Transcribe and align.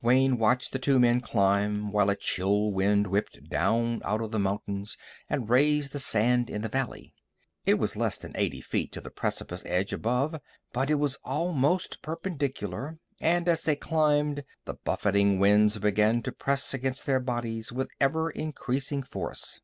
Wayne 0.00 0.38
watched 0.38 0.72
the 0.72 0.78
two 0.78 0.98
men 0.98 1.20
climb, 1.20 1.92
while 1.92 2.08
a 2.08 2.16
chill 2.16 2.72
wind 2.72 3.08
whipped 3.08 3.50
down 3.50 4.00
out 4.06 4.22
of 4.22 4.30
the 4.30 4.38
mountains 4.38 4.96
and 5.28 5.50
raised 5.50 5.92
the 5.92 5.98
sand 5.98 6.48
in 6.48 6.62
the 6.62 6.70
valley. 6.70 7.12
It 7.66 7.74
was 7.74 7.94
less 7.94 8.16
than 8.16 8.32
eighty 8.36 8.62
feet 8.62 8.90
to 8.92 9.02
the 9.02 9.10
precipice 9.10 9.62
edge 9.66 9.92
above, 9.92 10.40
but 10.72 10.88
it 10.90 10.94
was 10.94 11.18
almost 11.24 12.00
perpendicular, 12.00 12.96
and 13.20 13.46
as 13.48 13.64
they 13.64 13.76
climbed, 13.76 14.44
the 14.64 14.72
buffeting 14.82 15.38
winds 15.38 15.76
began 15.76 16.22
to 16.22 16.32
press 16.32 16.72
against 16.72 17.04
their 17.04 17.20
bodies 17.20 17.70
with 17.70 17.90
ever 18.00 18.30
increasing 18.30 19.02
force. 19.02 19.60